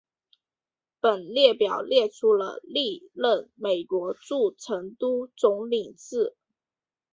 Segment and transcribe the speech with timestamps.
[0.99, 6.35] 本列表列出了历任美国驻成都总领事。